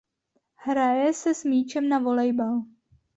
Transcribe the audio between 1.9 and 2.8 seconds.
volejbal.